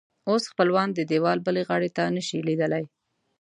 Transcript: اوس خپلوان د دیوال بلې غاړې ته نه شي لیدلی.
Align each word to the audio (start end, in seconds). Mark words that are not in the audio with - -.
اوس 0.29 0.43
خپلوان 0.51 0.87
د 0.93 0.99
دیوال 1.11 1.37
بلې 1.47 1.61
غاړې 1.69 1.89
ته 1.95 2.03
نه 2.15 2.21
شي 2.27 2.39
لیدلی. 2.47 2.83